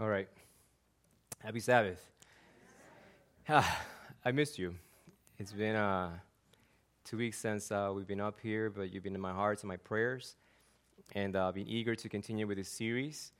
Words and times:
All 0.00 0.06
right. 0.06 0.28
Happy 1.40 1.58
Sabbath. 1.58 2.00
Ah, 3.48 3.80
I 4.24 4.30
missed 4.30 4.56
you. 4.56 4.76
It's 5.40 5.50
been 5.50 5.74
uh, 5.74 6.10
two 7.04 7.16
weeks 7.16 7.36
since 7.36 7.72
uh, 7.72 7.90
we've 7.92 8.06
been 8.06 8.20
up 8.20 8.38
here, 8.40 8.70
but 8.70 8.92
you've 8.92 9.02
been 9.02 9.16
in 9.16 9.20
my 9.20 9.32
hearts 9.32 9.64
and 9.64 9.68
my 9.68 9.76
prayers, 9.76 10.36
and 11.16 11.34
I've 11.34 11.48
uh, 11.48 11.50
been 11.50 11.66
eager 11.66 11.96
to 11.96 12.08
continue 12.08 12.46
with 12.46 12.58
this 12.58 12.68
series. 12.68 13.32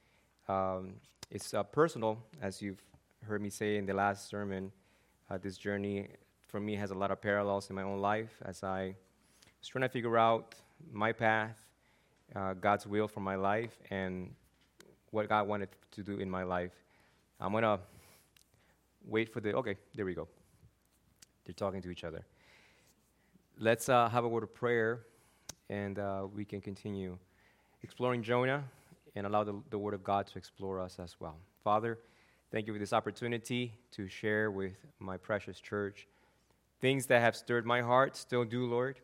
Um, 0.48 0.94
it's 1.30 1.54
uh, 1.54 1.62
personal, 1.62 2.18
as 2.42 2.60
you've 2.60 2.82
heard 3.24 3.40
me 3.40 3.50
say 3.50 3.76
in 3.76 3.86
the 3.86 3.94
last 3.94 4.28
sermon. 4.28 4.72
Uh, 5.30 5.38
this 5.38 5.58
journey 5.58 6.08
for 6.48 6.58
me 6.58 6.74
has 6.74 6.90
a 6.90 6.94
lot 6.94 7.12
of 7.12 7.22
parallels 7.22 7.70
in 7.70 7.76
my 7.76 7.84
own 7.84 8.00
life 8.00 8.34
as 8.44 8.64
I 8.64 8.96
was 9.60 9.68
trying 9.68 9.82
to 9.82 9.88
figure 9.88 10.18
out 10.18 10.56
my 10.90 11.12
path, 11.12 11.56
uh, 12.34 12.54
God's 12.54 12.84
will 12.84 13.06
for 13.06 13.20
my 13.20 13.36
life, 13.36 13.78
and 13.90 14.34
what 15.10 15.28
God 15.28 15.48
wanted 15.48 15.68
to 15.92 16.02
do 16.02 16.18
in 16.18 16.30
my 16.30 16.42
life. 16.42 16.72
I'm 17.40 17.52
going 17.52 17.62
to 17.62 17.78
wait 19.06 19.32
for 19.32 19.40
the, 19.40 19.54
okay, 19.54 19.76
there 19.94 20.04
we 20.04 20.14
go. 20.14 20.28
They're 21.44 21.54
talking 21.54 21.82
to 21.82 21.90
each 21.90 22.04
other. 22.04 22.24
Let's 23.58 23.88
uh, 23.88 24.08
have 24.08 24.24
a 24.24 24.28
word 24.28 24.42
of 24.42 24.54
prayer, 24.54 25.00
and 25.68 25.98
uh, 25.98 26.26
we 26.34 26.44
can 26.44 26.60
continue 26.60 27.16
exploring 27.82 28.22
Jonah 28.22 28.64
and 29.14 29.26
allow 29.26 29.44
the, 29.44 29.60
the 29.70 29.78
Word 29.78 29.94
of 29.94 30.04
God 30.04 30.26
to 30.28 30.38
explore 30.38 30.80
us 30.80 30.98
as 30.98 31.16
well. 31.18 31.36
Father, 31.64 31.98
thank 32.52 32.66
you 32.66 32.72
for 32.72 32.78
this 32.78 32.92
opportunity 32.92 33.74
to 33.92 34.08
share 34.08 34.50
with 34.50 34.74
my 35.00 35.16
precious 35.16 35.60
church 35.60 36.06
things 36.80 37.06
that 37.06 37.20
have 37.20 37.34
stirred 37.34 37.66
my 37.66 37.80
heart, 37.80 38.16
still 38.16 38.44
do, 38.44 38.66
Lord. 38.66 39.00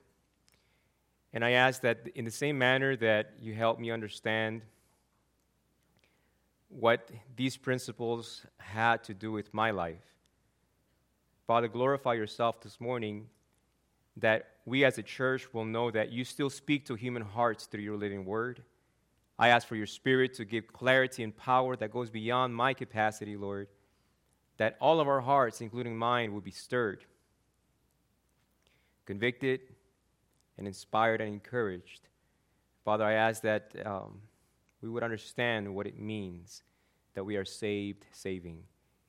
And 1.32 1.44
I 1.44 1.52
ask 1.52 1.80
that 1.82 2.06
in 2.14 2.24
the 2.24 2.30
same 2.30 2.56
manner 2.56 2.96
that 2.96 3.32
you 3.40 3.54
help 3.54 3.80
me 3.80 3.90
understand 3.90 4.62
what 6.74 7.08
these 7.36 7.56
principles 7.56 8.44
had 8.58 9.04
to 9.04 9.14
do 9.14 9.30
with 9.30 9.54
my 9.54 9.70
life. 9.70 10.02
Father, 11.46 11.68
glorify 11.68 12.14
yourself 12.14 12.60
this 12.60 12.80
morning 12.80 13.28
that 14.16 14.46
we 14.66 14.84
as 14.84 14.98
a 14.98 15.02
church 15.02 15.52
will 15.54 15.64
know 15.64 15.90
that 15.90 16.10
you 16.10 16.24
still 16.24 16.50
speak 16.50 16.86
to 16.86 16.94
human 16.94 17.22
hearts 17.22 17.66
through 17.66 17.82
your 17.82 17.96
living 17.96 18.24
word. 18.24 18.62
I 19.38 19.48
ask 19.48 19.68
for 19.68 19.76
your 19.76 19.86
spirit 19.86 20.34
to 20.34 20.44
give 20.44 20.72
clarity 20.72 21.22
and 21.22 21.36
power 21.36 21.76
that 21.76 21.92
goes 21.92 22.10
beyond 22.10 22.54
my 22.54 22.74
capacity, 22.74 23.36
Lord, 23.36 23.68
that 24.56 24.76
all 24.80 25.00
of 25.00 25.08
our 25.08 25.20
hearts, 25.20 25.60
including 25.60 25.96
mine, 25.96 26.32
will 26.32 26.40
be 26.40 26.50
stirred, 26.50 27.04
convicted, 29.06 29.60
and 30.58 30.66
inspired 30.66 31.20
and 31.20 31.32
encouraged. 31.32 32.08
Father, 32.84 33.04
I 33.04 33.12
ask 33.12 33.42
that. 33.42 33.74
Um, 33.84 34.20
we 34.84 34.90
would 34.90 35.02
understand 35.02 35.74
what 35.74 35.86
it 35.86 35.98
means 35.98 36.62
that 37.14 37.24
we 37.24 37.36
are 37.36 37.44
saved, 37.44 38.04
saving. 38.12 38.58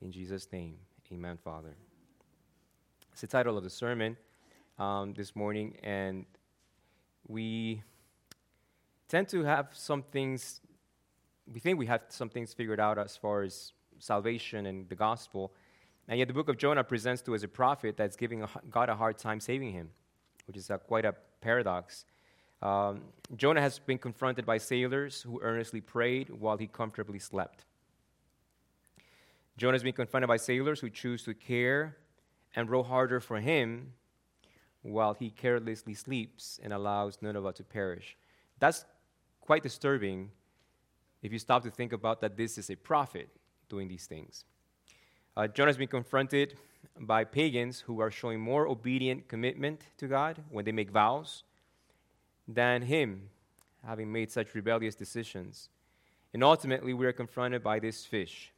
In 0.02 0.10
Jesus' 0.10 0.48
name, 0.54 0.78
amen, 1.12 1.38
Father. 1.44 1.76
It's 3.12 3.20
the 3.20 3.28
title 3.28 3.58
of 3.58 3.64
the 3.66 3.70
sermon 3.70 4.16
um, 4.80 5.14
this 5.14 5.36
morning, 5.36 5.76
and 5.84 6.26
we 7.28 7.82
tend 9.10 9.28
to 9.30 9.44
have 9.44 9.68
some 9.74 10.02
things, 10.02 10.62
we 11.54 11.60
think 11.60 11.78
we 11.78 11.88
have 11.88 12.04
some 12.08 12.30
things 12.30 12.54
figured 12.54 12.80
out 12.80 12.98
as 12.98 13.18
far 13.18 13.44
as 13.44 13.74
salvation 14.00 14.68
and 14.68 14.88
the 14.88 14.96
gospel. 14.96 15.52
And 16.08 16.18
yet, 16.20 16.30
the 16.30 16.34
book 16.34 16.48
of 16.48 16.58
Jonah 16.58 16.86
presents 16.86 17.22
to 17.24 17.36
us 17.36 17.44
a 17.44 17.50
prophet 17.50 17.98
that's 17.98 18.16
giving 18.16 18.46
God 18.70 18.88
a 18.88 18.96
hard 18.96 19.18
time 19.18 19.42
saving 19.42 19.74
him, 19.74 19.90
which 20.48 20.56
is 20.56 20.70
a, 20.70 20.78
quite 20.78 21.04
a 21.04 21.16
paradox. 21.42 22.06
Um, 22.66 23.02
Jonah 23.36 23.62
has 23.62 23.78
been 23.78 24.00
confronted 24.00 24.44
by 24.44 24.58
sailors 24.58 25.22
who 25.22 25.40
earnestly 25.44 25.82
prayed 25.82 26.32
while 26.32 26.58
he 26.58 26.66
comfortably 26.66 27.20
slept. 27.20 27.64
Jonah 29.56 29.76
has 29.76 29.84
been 29.84 29.94
confronted 29.94 30.28
by 30.28 30.38
sailors 30.38 30.80
who 30.80 30.90
choose 30.90 31.24
to 31.26 31.36
care 31.36 31.96
and 32.56 32.68
row 32.68 32.82
harder 32.82 33.20
for 33.20 33.40
him 33.40 33.94
while 34.82 35.14
he 35.14 35.30
carelessly 35.30 35.94
sleeps 35.94 36.60
and 36.64 36.74
allows 36.74 37.20
Nineveh 37.22 37.54
to 37.54 37.64
perish. 37.64 38.18
That's 38.58 38.84
quite 39.42 39.62
disturbing 39.62 40.32
if 41.22 41.32
you 41.32 41.38
stop 41.38 41.62
to 41.64 41.70
think 41.70 41.94
about 41.94 42.20
that 42.22 42.36
this 42.36 42.58
is 42.58 42.72
a 42.72 42.76
prophet 42.76 43.30
doing 43.70 43.88
these 43.88 44.08
things. 44.08 44.44
Uh, 45.38 45.48
Jonah 45.48 45.70
has 45.70 45.78
been 45.78 45.88
confronted 45.88 46.58
by 47.00 47.26
pagans 47.26 47.82
who 47.82 48.00
are 48.00 48.10
showing 48.10 48.40
more 48.40 48.68
obedient 48.68 49.28
commitment 49.28 49.82
to 49.98 50.08
God 50.08 50.42
when 50.50 50.66
they 50.66 50.72
make 50.72 50.90
vows 50.90 51.44
than 52.48 52.84
him, 52.84 53.30
having 53.86 54.12
made 54.12 54.32
such 54.32 54.54
rebellious 54.56 54.96
decisions. 54.96 55.70
And 56.34 56.44
ultimately, 56.44 56.94
we 56.94 57.06
are 57.06 57.14
confronted 57.14 57.64
by 57.64 57.80
this 57.80 58.06
fish, 58.06 58.52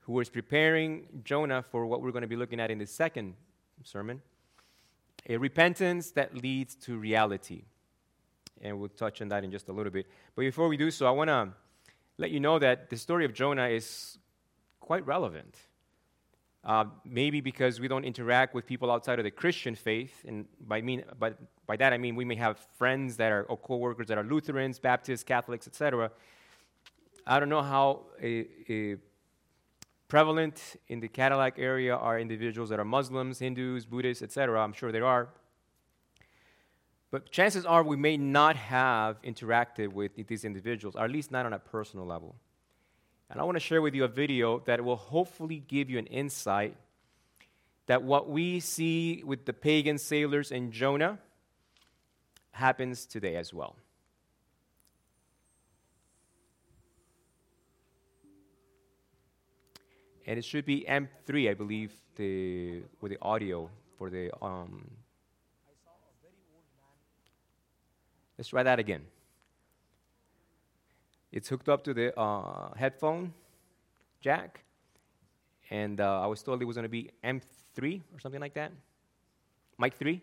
who 0.00 0.18
is 0.20 0.28
preparing 0.28 1.06
Jonah 1.24 1.62
for 1.62 1.86
what 1.86 2.02
we're 2.02 2.12
going 2.12 2.22
to 2.22 2.28
be 2.28 2.36
looking 2.36 2.60
at 2.60 2.70
in 2.70 2.78
the 2.78 2.86
second 2.86 3.34
sermon 3.82 4.22
a 5.28 5.36
repentance 5.36 6.12
that 6.12 6.34
leads 6.42 6.74
to 6.74 6.96
reality. 6.96 7.62
And 8.62 8.78
we'll 8.78 8.88
touch 8.88 9.22
on 9.22 9.28
that 9.28 9.44
in 9.44 9.50
just 9.50 9.68
a 9.68 9.72
little 9.72 9.92
bit. 9.92 10.06
But 10.34 10.42
before 10.42 10.68
we 10.68 10.76
do 10.76 10.90
so, 10.90 11.06
I 11.06 11.10
want 11.10 11.28
to 11.28 11.50
let 12.18 12.30
you 12.30 12.40
know 12.40 12.58
that 12.58 12.90
the 12.90 12.96
story 12.96 13.24
of 13.24 13.32
Jonah 13.32 13.68
is 13.68 14.18
quite 14.80 15.06
relevant. 15.06 15.56
Uh, 16.62 16.84
maybe 17.06 17.40
because 17.40 17.80
we 17.80 17.88
don't 17.88 18.04
interact 18.04 18.54
with 18.54 18.66
people 18.66 18.90
outside 18.90 19.18
of 19.18 19.24
the 19.24 19.30
Christian 19.30 19.74
faith, 19.74 20.24
and 20.28 20.46
by, 20.60 20.82
mean, 20.82 21.02
by, 21.18 21.32
by 21.66 21.76
that 21.76 21.94
I 21.94 21.98
mean 21.98 22.16
we 22.16 22.24
may 22.24 22.34
have 22.34 22.58
friends 22.76 23.16
that 23.16 23.32
are, 23.32 23.44
or 23.44 23.56
coworkers 23.56 24.08
that 24.08 24.18
are 24.18 24.24
Lutherans, 24.24 24.78
Baptists, 24.78 25.24
Catholics, 25.24 25.66
etc. 25.66 26.10
I 27.26 27.40
don't 27.40 27.48
know 27.48 27.62
how 27.62 28.02
a, 28.22 28.46
a 28.68 28.96
prevalent 30.08 30.76
in 30.88 31.00
the 31.00 31.08
Cadillac 31.08 31.54
area 31.58 31.96
are 31.96 32.18
individuals 32.18 32.68
that 32.68 32.78
are 32.78 32.84
Muslims, 32.84 33.38
Hindus, 33.38 33.86
Buddhists, 33.86 34.22
etc. 34.22 34.62
I'm 34.62 34.74
sure 34.74 34.92
there 34.92 35.06
are. 35.06 35.30
But 37.10 37.30
chances 37.30 37.64
are 37.64 37.82
we 37.82 37.96
may 37.96 38.16
not 38.16 38.56
have 38.56 39.20
interacted 39.22 39.92
with 39.92 40.12
these 40.26 40.44
individuals, 40.44 40.94
or 40.94 41.04
at 41.04 41.10
least 41.10 41.30
not 41.30 41.46
on 41.46 41.54
a 41.54 41.58
personal 41.58 42.04
level. 42.04 42.36
And 43.30 43.40
I 43.40 43.44
want 43.44 43.54
to 43.54 43.60
share 43.60 43.80
with 43.80 43.94
you 43.94 44.02
a 44.02 44.08
video 44.08 44.58
that 44.66 44.84
will 44.84 44.96
hopefully 44.96 45.62
give 45.66 45.88
you 45.88 45.98
an 45.98 46.06
insight 46.06 46.76
that 47.86 48.02
what 48.02 48.28
we 48.28 48.58
see 48.58 49.22
with 49.24 49.46
the 49.46 49.52
pagan 49.52 49.98
sailors 49.98 50.50
in 50.50 50.72
Jonah 50.72 51.18
happens 52.50 53.06
today 53.06 53.36
as 53.36 53.54
well. 53.54 53.76
And 60.26 60.38
it 60.38 60.44
should 60.44 60.64
be 60.64 60.84
M3, 60.88 61.50
I 61.50 61.54
believe, 61.54 61.92
the, 62.16 62.82
with 63.00 63.12
the 63.12 63.18
audio 63.22 63.70
for 63.96 64.10
the. 64.10 64.30
Um, 64.44 64.88
let's 68.38 68.48
try 68.48 68.62
that 68.62 68.78
again. 68.78 69.02
It's 71.32 71.48
hooked 71.48 71.68
up 71.68 71.84
to 71.84 71.94
the 71.94 72.18
uh, 72.18 72.74
headphone 72.74 73.32
jack, 74.20 74.64
and 75.70 76.00
uh, 76.00 76.22
I 76.22 76.26
was 76.26 76.42
told 76.42 76.60
it 76.60 76.64
was 76.64 76.74
going 76.76 76.82
to 76.84 76.88
be 76.88 77.10
M3 77.22 78.00
or 78.12 78.18
something 78.18 78.40
like 78.40 78.54
that. 78.54 78.72
Mic 79.78 79.94
3. 79.94 80.20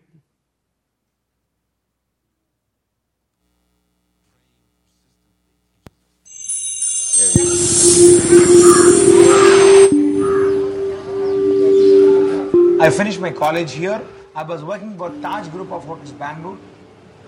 I 12.80 12.90
finished 12.90 13.18
my 13.18 13.30
college 13.30 13.72
here. 13.72 14.00
I 14.36 14.42
was 14.42 14.62
working 14.62 14.96
for 14.96 15.10
Taj 15.22 15.48
Group 15.48 15.72
of 15.72 15.84
Hotels 15.84 16.12
Bangalore. 16.12 16.58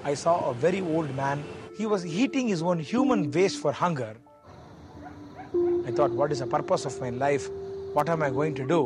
I 0.05 0.15
saw 0.15 0.51
a 0.51 0.55
very 0.55 0.81
old 0.81 1.13
man 1.17 1.43
he 1.81 1.87
was 1.87 2.05
eating 2.23 2.49
his 2.53 2.63
own 2.63 2.79
human 2.79 3.31
waste 3.31 3.59
for 3.61 3.73
hunger. 3.73 4.15
I 5.87 5.91
thought, 5.91 6.11
what 6.11 6.31
is 6.31 6.41
the 6.41 6.47
purpose 6.47 6.85
of 6.85 7.01
my 7.01 7.09
life? 7.09 7.49
What 7.95 8.11
am 8.11 8.23
I 8.23 8.29
going 8.29 8.55
to 8.57 8.67
do? 8.67 8.81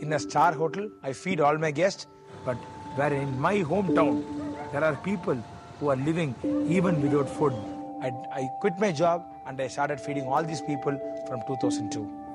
In 0.00 0.14
a 0.14 0.18
star 0.18 0.52
hotel, 0.52 0.88
I 1.02 1.12
feed 1.12 1.40
all 1.40 1.58
my 1.58 1.70
guests, 1.70 2.06
but 2.46 2.56
where 3.00 3.12
in 3.12 3.38
my 3.38 3.56
hometown, 3.72 4.24
there 4.72 4.82
are 4.82 4.96
people 4.96 5.36
who 5.78 5.90
are 5.90 5.96
living 5.96 6.34
even 6.68 7.02
without 7.02 7.28
food. 7.28 7.52
I, 8.00 8.10
I 8.40 8.48
quit 8.62 8.78
my 8.78 8.92
job 8.92 9.26
and 9.46 9.60
I 9.60 9.68
started 9.68 10.00
feeding 10.00 10.24
all 10.24 10.42
these 10.42 10.62
people 10.62 10.98
from 11.28 11.42
2002. 11.46 12.31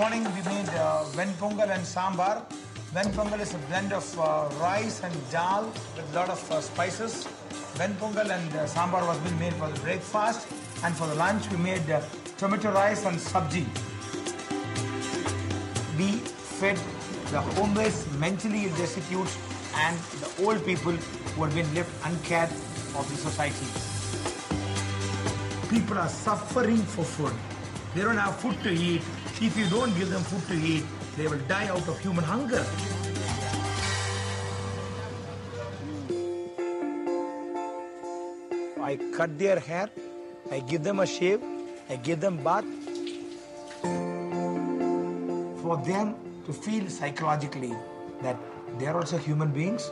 Morning 0.00 0.24
we 0.34 0.42
made 0.48 0.68
uh, 0.80 1.04
and 1.76 1.84
sambar. 1.94 2.42
Ven 2.94 3.08
pongal 3.16 3.38
is 3.38 3.52
a 3.52 3.58
blend 3.68 3.92
of 3.92 4.06
uh, 4.18 4.48
rice 4.58 5.02
and 5.04 5.14
dal 5.30 5.66
with 5.94 6.06
a 6.12 6.14
lot 6.18 6.30
of 6.30 6.40
uh, 6.50 6.58
spices. 6.62 7.26
Ven 7.80 7.92
pongal 7.96 8.30
and 8.36 8.50
uh, 8.54 8.64
sambar 8.74 9.02
was 9.06 9.18
being 9.18 9.38
made 9.38 9.52
for 9.60 9.68
the 9.68 9.78
breakfast. 9.80 10.48
And 10.84 10.96
for 10.96 11.06
the 11.06 11.16
lunch 11.16 11.50
we 11.50 11.58
made 11.58 11.90
uh, 11.90 12.00
tomato 12.38 12.72
rice 12.72 13.04
and 13.04 13.18
sabji. 13.18 13.66
We 15.98 16.08
fed 16.60 16.78
the 17.30 17.42
homeless, 17.58 18.10
mentally 18.26 18.64
ill 18.64 18.76
destitutes, 18.76 19.36
and 19.84 19.98
the 20.24 20.46
old 20.46 20.64
people 20.64 20.92
who 20.92 21.44
have 21.44 21.54
been 21.54 21.74
left 21.74 21.92
uncared 22.06 22.50
of 22.96 23.04
the 23.10 23.18
society. 23.28 23.68
People 25.76 25.98
are 25.98 26.08
suffering 26.08 26.84
for 26.96 27.04
food. 27.04 27.59
They 27.94 28.02
don't 28.02 28.16
have 28.16 28.36
food 28.36 28.56
to 28.62 28.70
eat. 28.70 29.02
If 29.40 29.56
you 29.56 29.66
don't 29.68 29.92
give 29.98 30.10
them 30.10 30.22
food 30.22 30.46
to 30.48 30.66
eat, 30.66 30.84
they 31.16 31.26
will 31.26 31.42
die 31.48 31.66
out 31.68 31.88
of 31.88 31.98
human 31.98 32.22
hunger. 32.24 32.64
I 38.80 38.96
cut 39.16 39.38
their 39.38 39.58
hair, 39.58 39.88
I 40.50 40.60
give 40.60 40.82
them 40.82 41.00
a 41.00 41.06
shave, 41.06 41.40
I 41.88 41.96
give 41.96 42.20
them 42.20 42.42
bath. 42.42 42.64
For 45.62 45.76
them 45.84 46.14
to 46.46 46.52
feel 46.52 46.88
psychologically 46.88 47.74
that 48.22 48.36
they 48.78 48.86
are 48.86 48.96
also 48.96 49.16
human 49.18 49.50
beings, 49.52 49.90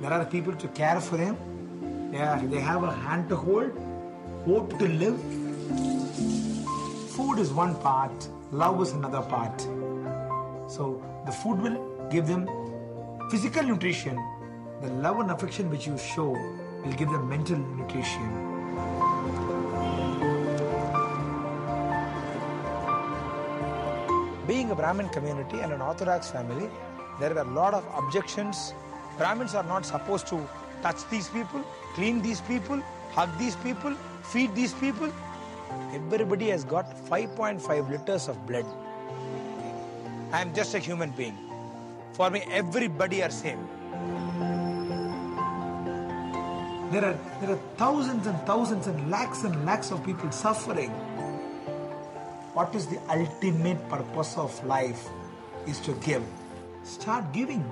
there 0.00 0.12
are 0.12 0.24
people 0.24 0.52
to 0.54 0.68
care 0.68 1.00
for 1.00 1.16
them, 1.16 1.36
they, 2.10 2.18
are, 2.18 2.40
they 2.40 2.60
have 2.60 2.82
a 2.82 2.92
hand 2.92 3.28
to 3.28 3.36
hold, 3.36 3.72
hope 4.44 4.78
to 4.78 4.88
live. 4.88 5.37
Food 7.18 7.40
is 7.40 7.52
one 7.52 7.74
part, 7.74 8.28
love 8.52 8.80
is 8.80 8.92
another 8.92 9.22
part. 9.22 9.60
So 10.70 11.02
the 11.26 11.32
food 11.32 11.60
will 11.60 12.08
give 12.10 12.28
them 12.28 12.48
physical 13.28 13.64
nutrition, 13.64 14.16
the 14.80 14.90
love 14.90 15.18
and 15.18 15.32
affection 15.32 15.68
which 15.68 15.84
you 15.84 15.98
show 15.98 16.28
will 16.28 16.92
give 16.92 17.10
them 17.10 17.28
mental 17.28 17.58
nutrition. 17.58 18.22
Being 24.46 24.70
a 24.70 24.76
Brahmin 24.76 25.08
community 25.08 25.58
and 25.58 25.72
an 25.72 25.82
Orthodox 25.82 26.30
family, 26.30 26.70
there 27.18 27.34
were 27.34 27.40
a 27.40 27.50
lot 27.62 27.74
of 27.74 27.84
objections. 27.96 28.74
Brahmins 29.16 29.56
are 29.56 29.64
not 29.64 29.84
supposed 29.84 30.28
to 30.28 30.48
touch 30.82 30.98
these 31.10 31.28
people, 31.30 31.64
clean 31.96 32.22
these 32.22 32.40
people, 32.42 32.80
hug 33.10 33.36
these 33.40 33.56
people, 33.56 33.92
feed 34.22 34.54
these 34.54 34.72
people. 34.74 35.12
Everybody 35.92 36.48
has 36.50 36.64
got 36.64 36.94
5.5 37.08 37.90
liters 37.90 38.28
of 38.28 38.46
blood. 38.46 38.66
I 40.32 40.40
am 40.42 40.54
just 40.54 40.74
a 40.74 40.78
human 40.78 41.10
being. 41.10 41.36
For 42.12 42.30
me, 42.30 42.42
everybody 42.50 43.22
are 43.22 43.30
same. 43.30 43.66
There 46.90 47.04
are, 47.04 47.18
there 47.40 47.50
are 47.50 47.60
thousands 47.76 48.26
and 48.26 48.38
thousands 48.46 48.86
and 48.86 49.10
lakhs 49.10 49.44
and 49.44 49.64
lakhs 49.64 49.90
of 49.90 50.04
people 50.04 50.30
suffering. 50.30 50.90
What 52.54 52.74
is 52.74 52.86
the 52.86 52.98
ultimate 53.08 53.88
purpose 53.88 54.36
of 54.36 54.64
life? 54.66 55.08
Is 55.66 55.80
to 55.80 55.92
give. 56.04 56.22
Start 56.82 57.32
giving. 57.32 57.64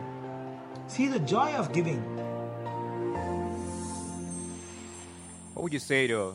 See 0.86 1.08
the 1.08 1.18
joy 1.18 1.54
of 1.54 1.72
giving. 1.72 2.02
What 5.54 5.62
would 5.62 5.72
you 5.72 5.78
say 5.78 6.06
to 6.08 6.34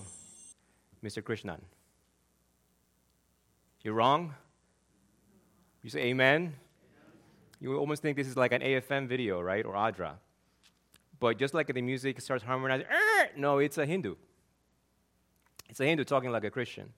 Mr. 1.03 1.21
Krishnan? 1.21 1.59
You're 3.83 3.95
wrong? 3.95 4.33
You 5.81 5.89
say 5.89 6.01
amen? 6.01 6.53
You 7.59 7.77
almost 7.77 8.01
think 8.01 8.17
this 8.17 8.27
is 8.27 8.37
like 8.37 8.51
an 8.51 8.61
AFM 8.61 9.07
video, 9.07 9.41
right? 9.41 9.65
Or 9.65 9.73
Adra. 9.73 10.13
But 11.19 11.37
just 11.37 11.53
like 11.53 11.71
the 11.73 11.81
music 11.81 12.19
starts 12.21 12.43
harmonizing, 12.43 12.87
no, 13.35 13.59
it's 13.59 13.77
a 13.77 13.85
Hindu. 13.85 14.15
It's 15.69 15.79
a 15.79 15.85
Hindu 15.85 16.03
talking 16.03 16.31
like 16.31 16.43
a 16.43 16.51
Christian. 16.51 16.91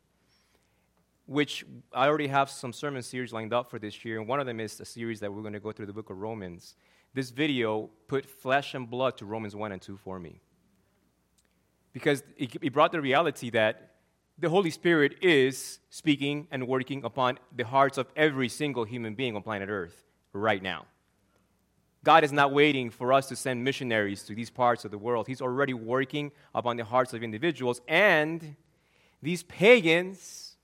Which 1.25 1.65
I 1.93 2.07
already 2.07 2.27
have 2.27 2.49
some 2.49 2.73
sermon 2.73 3.01
series 3.01 3.31
lined 3.31 3.53
up 3.53 3.69
for 3.69 3.79
this 3.79 4.03
year, 4.03 4.19
and 4.19 4.27
one 4.27 4.39
of 4.39 4.45
them 4.45 4.59
is 4.59 4.79
a 4.79 4.85
series 4.85 5.19
that 5.21 5.33
we're 5.33 5.41
going 5.41 5.53
to 5.53 5.59
go 5.59 5.71
through 5.71 5.85
the 5.85 5.93
book 5.93 6.09
of 6.09 6.17
Romans. 6.17 6.75
This 7.13 7.29
video 7.29 7.89
put 8.07 8.25
flesh 8.25 8.73
and 8.73 8.89
blood 8.89 9.17
to 9.17 9.25
Romans 9.25 9.55
1 9.55 9.71
and 9.71 9.81
2 9.81 9.95
for 9.97 10.19
me. 10.19 10.41
Because 11.93 12.23
it 12.37 12.73
brought 12.73 12.91
the 12.91 12.99
reality 12.99 13.49
that 13.51 13.92
the 14.37 14.49
Holy 14.49 14.71
Spirit 14.71 15.15
is 15.21 15.79
speaking 15.89 16.47
and 16.51 16.67
working 16.67 17.03
upon 17.03 17.37
the 17.55 17.63
hearts 17.63 17.97
of 17.97 18.07
every 18.15 18.49
single 18.49 18.83
human 18.83 19.13
being 19.13 19.35
on 19.35 19.41
planet 19.41 19.69
Earth 19.69 20.03
right 20.33 20.61
now. 20.61 20.85
God 22.03 22.23
is 22.23 22.33
not 22.33 22.51
waiting 22.51 22.89
for 22.89 23.13
us 23.13 23.27
to 23.29 23.35
send 23.35 23.63
missionaries 23.63 24.23
to 24.23 24.35
these 24.35 24.49
parts 24.49 24.83
of 24.83 24.91
the 24.91 24.97
world. 24.97 25.27
He's 25.27 25.41
already 25.41 25.73
working 25.73 26.31
upon 26.53 26.75
the 26.75 26.83
hearts 26.83 27.13
of 27.13 27.23
individuals, 27.23 27.79
and 27.87 28.55
these 29.21 29.43
pagans 29.43 30.55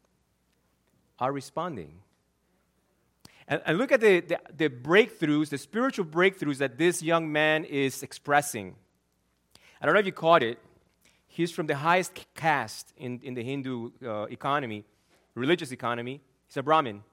are 1.18 1.31
responding. 1.31 1.94
And, 3.48 3.62
and 3.66 3.77
look 3.77 3.92
at 3.92 4.01
the, 4.01 4.19
the, 4.19 4.39
the 4.57 4.69
breakthroughs, 4.69 5.50
the 5.50 5.57
spiritual 5.57 6.06
breakthroughs 6.06 6.57
that 6.57 6.77
this 6.77 7.01
young 7.01 7.31
man 7.31 7.63
is 7.63 8.04
expressing. 8.04 8.75
I 9.81 9.86
don't 9.86 9.94
know 9.94 10.01
if 10.01 10.06
you 10.06 10.12
caught 10.12 10.44
it. 10.44 10.60
He's 11.31 11.51
from 11.51 11.67
the 11.67 11.75
highest 11.75 12.25
caste 12.35 12.91
in, 12.97 13.21
in 13.23 13.35
the 13.35 13.43
Hindu 13.43 13.91
uh, 14.03 14.23
economy, 14.23 14.83
religious 15.35 15.71
economy. 15.71 16.21
He's 16.47 16.57
a 16.57 16.63
Brahmin. 16.63 17.03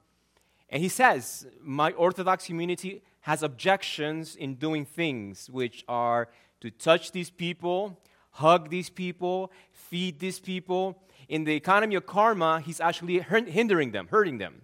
And 0.70 0.82
he 0.82 0.88
says, 0.88 1.46
My 1.62 1.92
Orthodox 1.92 2.46
community 2.46 3.02
has 3.20 3.42
objections 3.42 4.34
in 4.34 4.54
doing 4.54 4.86
things 4.86 5.50
which 5.50 5.84
are 5.86 6.28
to 6.60 6.70
touch 6.70 7.12
these 7.12 7.28
people, 7.28 8.00
hug 8.30 8.70
these 8.70 8.88
people, 8.88 9.52
feed 9.70 10.18
these 10.18 10.40
people. 10.40 10.98
In 11.28 11.44
the 11.44 11.54
economy 11.54 11.94
of 11.94 12.06
karma, 12.06 12.60
he's 12.60 12.80
actually 12.80 13.20
hindering 13.20 13.92
them, 13.92 14.08
hurting 14.10 14.38
them. 14.38 14.62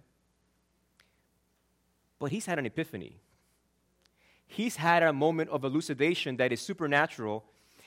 But 2.17 2.31
he's 2.31 2.47
had 2.47 2.57
an 2.57 2.65
epiphany. 2.65 3.17
He's 4.47 4.77
had 4.77 5.03
a 5.03 5.13
moment 5.13 5.51
of 5.51 5.63
elucidation 5.63 6.37
that 6.37 6.51
is 6.51 6.59
supernatural, 6.59 7.45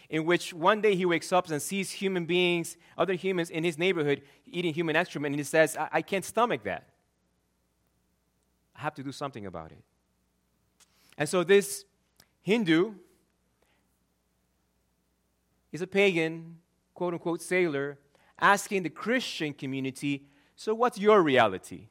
in 0.09 0.25
which 0.25 0.53
one 0.55 0.81
day 0.81 0.95
he 0.95 1.05
wakes 1.05 1.33
up 1.33 1.51
and 1.51 1.61
sees 1.61 1.91
human 1.91 2.27
beings, 2.27 2.77
other 2.97 3.15
humans 3.15 3.51
in 3.51 3.65
his 3.65 3.79
neighborhood, 3.79 4.23
eating 4.47 4.73
human 4.73 4.97
excrement, 4.97 5.33
and 5.33 5.41
he 5.41 5.45
says, 5.45 5.77
I, 5.77 5.89
I 5.93 6.03
can't 6.03 6.25
stomach 6.25 6.63
that. 6.65 6.89
I 8.77 8.81
have 8.81 8.95
to 8.95 9.03
do 9.03 9.13
something 9.13 9.47
about 9.47 9.73
it. 9.73 9.83
And 11.19 11.29
so 11.29 11.43
this 11.43 11.85
Hindu 12.43 12.95
is 15.73 15.83
a 15.83 15.87
pagan, 15.87 16.59
quote 16.95 17.15
unquote, 17.15 17.43
sailor, 17.43 17.99
asking 18.39 18.83
the 18.83 18.91
Christian 18.91 19.53
community, 19.53 20.27
So 20.55 20.75
what's 20.75 20.99
your 20.99 21.23
reality? 21.23 21.89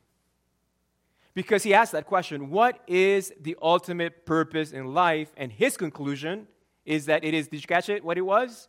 Because 1.33 1.63
he 1.63 1.73
asked 1.73 1.91
that 1.91 2.05
question, 2.05 2.49
What 2.49 2.79
is 2.87 3.33
the 3.41 3.57
ultimate 3.61 4.25
purpose 4.25 4.71
in 4.71 4.93
life? 4.93 5.31
And 5.35 5.51
his 5.51 5.75
conclusion 5.75 6.47
is 6.85 7.05
that 7.07 7.23
it 7.23 7.33
is, 7.33 7.47
did 7.47 7.61
you 7.61 7.67
catch 7.67 7.89
it? 7.89 8.03
What 8.03 8.17
it 8.17 8.21
was? 8.21 8.67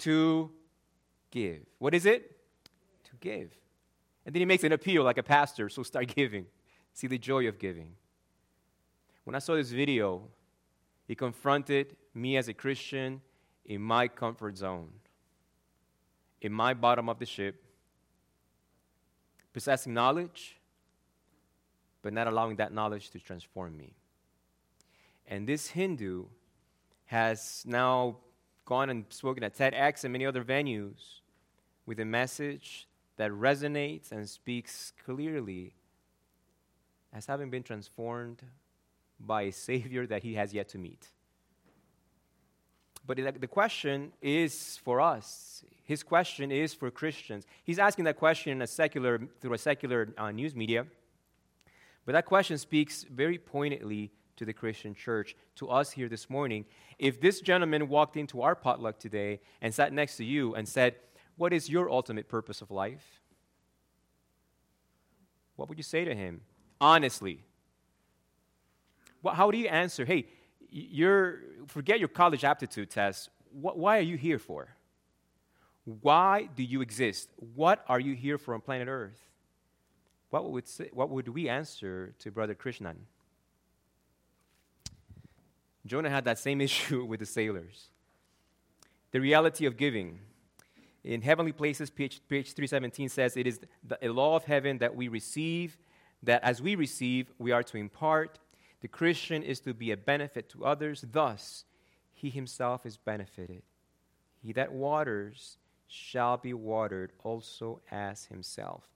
To 0.00 0.50
give. 1.30 1.60
What 1.78 1.94
is 1.94 2.06
it? 2.06 2.36
To 3.04 3.10
give. 3.20 3.50
And 4.24 4.34
then 4.34 4.40
he 4.40 4.46
makes 4.46 4.64
an 4.64 4.72
appeal 4.72 5.04
like 5.04 5.18
a 5.18 5.22
pastor, 5.22 5.68
so 5.68 5.82
start 5.82 6.08
giving. 6.14 6.46
See 6.92 7.06
the 7.06 7.18
joy 7.18 7.46
of 7.48 7.58
giving. 7.58 7.92
When 9.24 9.34
I 9.34 9.38
saw 9.38 9.54
this 9.54 9.70
video, 9.70 10.22
it 11.08 11.16
confronted 11.18 11.96
me 12.14 12.36
as 12.36 12.48
a 12.48 12.54
Christian 12.54 13.20
in 13.64 13.80
my 13.80 14.08
comfort 14.08 14.56
zone, 14.56 14.90
in 16.40 16.52
my 16.52 16.74
bottom 16.74 17.08
of 17.08 17.18
the 17.18 17.26
ship, 17.26 17.62
possessing 19.52 19.94
knowledge, 19.94 20.56
but 22.02 22.12
not 22.12 22.26
allowing 22.26 22.56
that 22.56 22.72
knowledge 22.72 23.10
to 23.10 23.18
transform 23.18 23.76
me. 23.76 23.94
And 25.26 25.46
this 25.46 25.68
Hindu 25.68 26.26
has 27.06 27.64
now 27.66 28.16
gone 28.64 28.90
and 28.90 29.04
spoken 29.08 29.42
at 29.44 29.56
TEDx 29.56 30.04
and 30.04 30.12
many 30.12 30.26
other 30.26 30.44
venues 30.44 31.20
with 31.86 32.00
a 32.00 32.04
message 32.04 32.88
that 33.16 33.30
resonates 33.30 34.12
and 34.12 34.28
speaks 34.28 34.92
clearly 35.04 35.74
as 37.12 37.26
having 37.26 37.48
been 37.48 37.62
transformed 37.62 38.42
by 39.18 39.42
a 39.42 39.52
Savior 39.52 40.06
that 40.06 40.22
he 40.22 40.34
has 40.34 40.52
yet 40.52 40.68
to 40.68 40.78
meet. 40.78 41.08
But 43.06 43.40
the 43.40 43.46
question 43.46 44.12
is 44.20 44.78
for 44.82 45.00
us. 45.00 45.64
His 45.84 46.02
question 46.02 46.50
is 46.50 46.74
for 46.74 46.90
Christians. 46.90 47.46
He's 47.62 47.78
asking 47.78 48.04
that 48.06 48.16
question 48.16 48.60
a 48.60 48.66
secular, 48.66 49.20
through 49.40 49.52
a 49.52 49.58
secular 49.58 50.12
uh, 50.18 50.32
news 50.32 50.56
media. 50.56 50.86
But 52.04 52.12
that 52.12 52.26
question 52.26 52.58
speaks 52.58 53.04
very 53.04 53.38
poignantly 53.38 54.10
to 54.36 54.44
the 54.44 54.52
Christian 54.52 54.94
church, 54.94 55.36
to 55.56 55.68
us 55.68 55.90
here 55.92 56.08
this 56.08 56.30
morning. 56.30 56.64
If 56.98 57.20
this 57.20 57.40
gentleman 57.40 57.88
walked 57.88 58.16
into 58.16 58.42
our 58.42 58.54
potluck 58.54 58.98
today 58.98 59.40
and 59.60 59.74
sat 59.74 59.92
next 59.92 60.16
to 60.18 60.24
you 60.24 60.54
and 60.54 60.68
said, 60.68 60.96
What 61.36 61.52
is 61.52 61.68
your 61.68 61.90
ultimate 61.90 62.28
purpose 62.28 62.62
of 62.62 62.70
life? 62.70 63.20
What 65.56 65.68
would 65.68 65.78
you 65.78 65.84
say 65.84 66.04
to 66.04 66.14
him? 66.14 66.42
Honestly, 66.80 67.42
how 69.24 69.50
do 69.50 69.58
you 69.58 69.68
answer? 69.68 70.04
Hey, 70.04 70.26
you're, 70.70 71.40
forget 71.66 71.98
your 71.98 72.08
college 72.08 72.44
aptitude 72.44 72.90
test. 72.90 73.30
What, 73.50 73.78
why 73.78 73.98
are 73.98 74.02
you 74.02 74.16
here 74.16 74.38
for? 74.38 74.68
Why 75.84 76.48
do 76.54 76.62
you 76.62 76.80
exist? 76.80 77.30
What 77.54 77.84
are 77.88 78.00
you 78.00 78.14
here 78.14 78.38
for 78.38 78.54
on 78.54 78.60
planet 78.60 78.88
Earth? 78.88 79.20
What 80.30 80.50
would, 80.50 80.64
what 80.92 81.10
would 81.10 81.28
we 81.28 81.48
answer 81.48 82.14
to 82.18 82.30
Brother 82.30 82.54
Krishnan? 82.54 82.96
Jonah 85.88 86.10
had 86.10 86.24
that 86.24 86.38
same 86.38 86.60
issue 86.68 87.04
with 87.04 87.20
the 87.20 87.26
sailors. 87.26 87.90
The 89.12 89.20
reality 89.20 89.66
of 89.66 89.76
giving. 89.76 90.20
In 91.04 91.22
Heavenly 91.22 91.52
Places, 91.52 91.88
page, 91.88 92.20
page 92.28 92.52
317 92.52 93.08
says, 93.08 93.36
It 93.36 93.46
is 93.46 93.60
the, 93.86 93.98
a 94.02 94.08
law 94.08 94.36
of 94.36 94.44
heaven 94.44 94.78
that 94.78 94.94
we 94.94 95.08
receive, 95.08 95.78
that 96.22 96.42
as 96.42 96.60
we 96.60 96.74
receive, 96.74 97.30
we 97.38 97.52
are 97.52 97.62
to 97.62 97.76
impart. 97.76 98.38
The 98.80 98.88
Christian 98.88 99.42
is 99.42 99.60
to 99.60 99.72
be 99.72 99.92
a 99.92 99.96
benefit 99.96 100.48
to 100.50 100.64
others. 100.64 101.04
Thus, 101.12 101.64
he 102.12 102.30
himself 102.30 102.84
is 102.84 102.96
benefited. 102.96 103.62
He 104.42 104.52
that 104.52 104.72
waters 104.72 105.58
shall 105.86 106.36
be 106.36 106.52
watered 106.52 107.12
also 107.22 107.80
as 107.90 108.26
himself. 108.26 108.95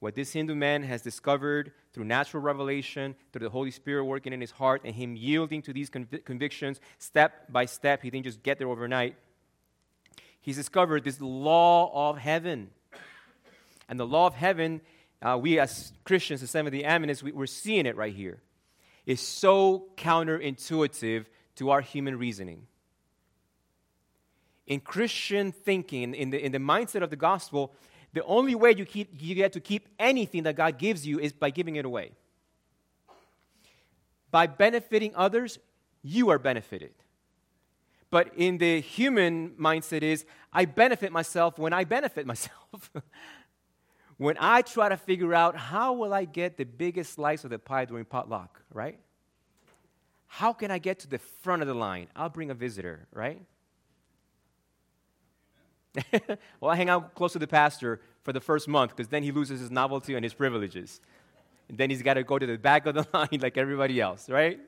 What 0.00 0.14
this 0.14 0.32
Hindu 0.32 0.54
man 0.54 0.82
has 0.84 1.02
discovered 1.02 1.72
through 1.92 2.04
natural 2.04 2.42
revelation, 2.42 3.16
through 3.32 3.46
the 3.46 3.50
Holy 3.50 3.72
Spirit 3.72 4.04
working 4.04 4.32
in 4.32 4.40
his 4.40 4.52
heart, 4.52 4.82
and 4.84 4.94
him 4.94 5.16
yielding 5.16 5.60
to 5.62 5.72
these 5.72 5.90
conv- 5.90 6.24
convictions 6.24 6.80
step 6.98 7.50
by 7.50 7.64
step, 7.64 8.02
he 8.02 8.10
didn't 8.10 8.24
just 8.24 8.42
get 8.42 8.58
there 8.58 8.68
overnight. 8.68 9.16
He's 10.40 10.56
discovered 10.56 11.02
this 11.02 11.20
law 11.20 12.10
of 12.10 12.18
heaven. 12.18 12.70
And 13.88 13.98
the 13.98 14.06
law 14.06 14.26
of 14.26 14.34
heaven, 14.34 14.80
uh, 15.20 15.38
we 15.40 15.58
as 15.58 15.92
Christians, 16.04 16.42
the 16.42 16.46
Seventh 16.46 16.74
day 16.74 16.84
Adventists, 16.84 17.22
we, 17.22 17.32
we're 17.32 17.46
seeing 17.46 17.86
it 17.86 17.96
right 17.96 18.14
here. 18.14 18.40
Is 19.04 19.20
so 19.20 19.86
counterintuitive 19.96 21.24
to 21.56 21.70
our 21.70 21.80
human 21.80 22.18
reasoning 22.18 22.66
in 24.68 24.80
Christian 24.80 25.50
thinking, 25.50 26.14
in 26.14 26.30
the, 26.30 26.44
in 26.44 26.52
the 26.52 26.58
mindset 26.58 27.02
of 27.02 27.10
the 27.10 27.16
gospel, 27.16 27.74
the 28.12 28.24
only 28.24 28.54
way 28.54 28.74
you, 28.76 28.84
keep, 28.84 29.10
you 29.20 29.34
get 29.34 29.52
to 29.52 29.60
keep 29.60 29.88
anything 29.98 30.44
that 30.44 30.56
God 30.56 30.78
gives 30.78 31.06
you 31.06 31.18
is 31.18 31.32
by 31.32 31.50
giving 31.50 31.76
it 31.76 31.84
away. 31.84 32.12
By 34.30 34.46
benefiting 34.46 35.12
others, 35.14 35.58
you 36.02 36.30
are 36.30 36.38
benefited. 36.38 36.92
But 38.10 38.32
in 38.36 38.58
the 38.58 38.80
human 38.80 39.50
mindset 39.60 40.02
is 40.02 40.24
I 40.52 40.64
benefit 40.64 41.12
myself 41.12 41.58
when 41.58 41.72
I 41.72 41.84
benefit 41.84 42.26
myself. 42.32 42.90
when 44.16 44.36
I 44.40 44.62
try 44.62 44.88
to 44.88 44.96
figure 44.96 45.34
out 45.34 45.56
how 45.56 45.92
will 45.92 46.14
I 46.14 46.24
get 46.24 46.56
the 46.56 46.64
biggest 46.64 47.14
slice 47.14 47.44
of 47.44 47.50
the 47.50 47.58
pie 47.58 47.84
during 47.84 48.04
potluck, 48.04 48.62
right? 48.72 48.98
How 50.26 50.52
can 50.52 50.70
I 50.70 50.78
get 50.78 51.00
to 51.00 51.08
the 51.08 51.18
front 51.18 51.62
of 51.62 51.68
the 51.68 51.74
line? 51.74 52.08
I'll 52.14 52.28
bring 52.28 52.50
a 52.50 52.54
visitor, 52.54 53.06
right? 53.12 53.40
well, 56.60 56.70
I 56.70 56.76
hang 56.76 56.88
out 56.88 57.14
close 57.14 57.32
to 57.32 57.38
the 57.38 57.46
pastor 57.46 58.00
for 58.22 58.32
the 58.32 58.40
first 58.40 58.68
month 58.68 58.94
because 58.96 59.08
then 59.08 59.22
he 59.22 59.32
loses 59.32 59.60
his 59.60 59.70
novelty 59.70 60.14
and 60.14 60.24
his 60.24 60.34
privileges. 60.34 61.00
And 61.68 61.76
then 61.76 61.90
he's 61.90 62.02
got 62.02 62.14
to 62.14 62.22
go 62.22 62.38
to 62.38 62.46
the 62.46 62.58
back 62.58 62.86
of 62.86 62.94
the 62.94 63.06
line 63.14 63.40
like 63.40 63.56
everybody 63.56 64.00
else, 64.00 64.28
right? 64.28 64.60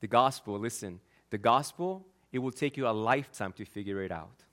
The 0.00 0.06
gospel, 0.06 0.58
listen, 0.58 1.00
the 1.30 1.38
gospel, 1.38 2.06
it 2.32 2.38
will 2.38 2.52
take 2.52 2.76
you 2.76 2.88
a 2.88 2.90
lifetime 2.90 3.52
to 3.54 3.64
figure 3.64 4.02
it 4.02 4.12
out 4.12 4.44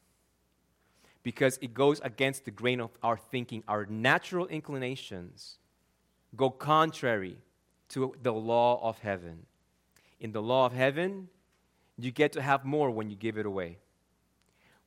because 1.21 1.57
it 1.61 1.73
goes 1.73 1.99
against 2.01 2.45
the 2.45 2.51
grain 2.51 2.79
of 2.79 2.91
our 3.01 3.17
thinking. 3.17 3.63
Our 3.67 3.85
natural 3.85 4.47
inclinations 4.47 5.57
go 6.35 6.49
contrary 6.49 7.37
to 7.89 8.15
the 8.21 8.33
law 8.33 8.79
of 8.81 8.99
heaven. 8.99 9.45
In 10.19 10.31
the 10.31 10.41
law 10.41 10.65
of 10.65 10.73
heaven, 10.73 11.29
you 11.97 12.11
get 12.11 12.31
to 12.33 12.41
have 12.41 12.65
more 12.65 12.89
when 12.91 13.09
you 13.09 13.15
give 13.15 13.37
it 13.37 13.45
away. 13.45 13.77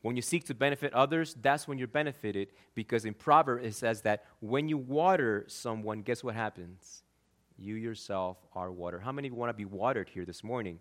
When 0.03 0.17
you 0.17 0.23
seek 0.23 0.45
to 0.45 0.55
benefit 0.55 0.93
others, 0.93 1.37
that's 1.41 1.67
when 1.67 1.79
you're 1.79 1.89
benefited 1.89 2.49
because 2.75 3.05
in 3.05 3.15
Proverbs 3.15 3.67
it 3.67 3.75
says 3.75 4.03
that 4.03 4.25
when 4.41 4.69
you 4.69 4.79
water 4.79 5.45
someone, 5.49 6.03
guess 6.03 6.23
what 6.23 6.35
happens? 6.35 7.03
You 7.59 7.75
yourself 7.75 8.37
are 8.55 8.71
water. 8.71 9.01
How 9.01 9.13
many 9.13 9.31
want 9.31 9.51
to 9.51 9.55
be 9.55 9.65
watered 9.65 10.09
here 10.09 10.25
this 10.25 10.45
morning? 10.45 10.79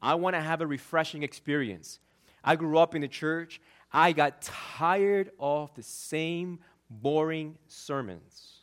I 0.00 0.14
want 0.14 0.36
to 0.36 0.40
have 0.40 0.60
a 0.60 0.66
refreshing 0.66 1.22
experience. 1.22 1.98
I 2.42 2.56
grew 2.56 2.78
up 2.78 2.94
in 2.94 3.02
the 3.02 3.08
church. 3.08 3.60
I 3.92 4.12
got 4.12 4.42
tired 4.42 5.30
of 5.38 5.74
the 5.74 5.82
same 5.82 6.60
boring 6.88 7.56
sermons. 7.68 8.61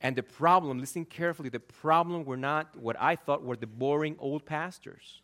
And 0.00 0.16
the 0.16 0.22
problem, 0.22 0.78
listen 0.78 1.04
carefully, 1.04 1.50
the 1.50 1.60
problem 1.60 2.24
were 2.24 2.36
not 2.36 2.74
what 2.76 2.96
I 2.98 3.16
thought 3.16 3.42
were 3.42 3.56
the 3.56 3.66
boring 3.66 4.16
old 4.18 4.46
pastors. 4.46 5.20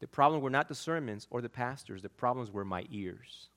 The 0.00 0.06
problem 0.06 0.42
were 0.42 0.50
not 0.50 0.68
the 0.68 0.74
sermons 0.74 1.26
or 1.30 1.40
the 1.40 1.48
pastors, 1.48 2.02
the 2.02 2.08
problems 2.08 2.50
were 2.50 2.64
my 2.64 2.86
ears. 2.90 3.48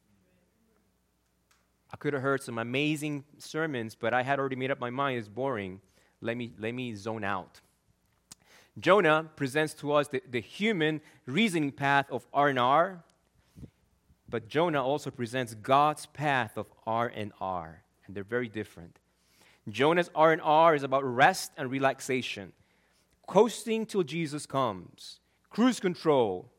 I 1.92 1.98
could 1.98 2.14
have 2.14 2.22
heard 2.22 2.42
some 2.42 2.58
amazing 2.58 3.24
sermons, 3.38 3.96
but 3.96 4.14
I 4.14 4.24
had 4.24 4.40
already 4.40 4.56
made 4.56 4.72
up 4.72 4.80
my 4.80 4.90
mind 4.90 5.20
it's 5.20 5.28
boring. 5.28 5.80
Let 6.22 6.38
me, 6.38 6.54
let 6.58 6.74
me 6.74 6.96
zone 6.96 7.24
out. 7.24 7.62
Jonah 8.80 9.30
presents 9.36 9.74
to 9.76 9.94
us 9.94 10.08
the, 10.08 10.22
the 10.30 10.42
human 10.42 11.02
reasoning 11.28 11.72
path 11.72 12.10
of 12.10 12.26
R&R, 12.34 13.04
but 14.28 14.48
Jonah 14.48 14.84
also 14.84 15.12
presents 15.12 15.54
God's 15.54 16.08
path 16.08 16.58
of 16.58 16.66
R 16.88 17.12
and 17.14 17.32
R, 17.40 17.84
and 18.08 18.16
they're 18.16 18.24
very 18.24 18.48
different. 18.48 18.98
Jonah's 19.70 20.10
R&R 20.14 20.76
is 20.76 20.84
about 20.84 21.04
rest 21.04 21.52
and 21.58 21.72
relaxation, 21.72 22.52
coasting 23.28 23.86
till 23.86 24.04
Jesus 24.04 24.46
comes, 24.46 25.20
cruise 25.50 25.80
control, 25.80 26.50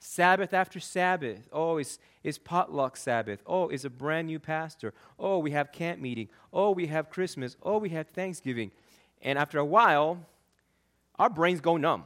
Sabbath 0.00 0.54
after 0.54 0.80
Sabbath. 0.80 1.48
Oh, 1.52 1.76
it's, 1.76 1.98
it's 2.24 2.38
potluck 2.38 2.96
Sabbath. 2.96 3.42
Oh, 3.46 3.68
it's 3.68 3.84
a 3.84 3.90
brand 3.90 4.28
new 4.28 4.38
pastor. 4.38 4.94
Oh, 5.18 5.38
we 5.38 5.50
have 5.50 5.72
camp 5.72 6.00
meeting. 6.00 6.28
Oh, 6.52 6.70
we 6.70 6.86
have 6.86 7.10
Christmas. 7.10 7.56
Oh, 7.62 7.78
we 7.78 7.90
have 7.90 8.08
Thanksgiving. 8.08 8.72
And 9.20 9.38
after 9.38 9.58
a 9.58 9.64
while, 9.64 10.26
our 11.18 11.28
brains 11.28 11.60
go 11.60 11.76
numb. 11.76 12.04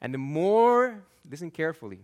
And 0.00 0.14
the 0.14 0.18
more, 0.18 1.02
listen 1.28 1.50
carefully, 1.50 2.00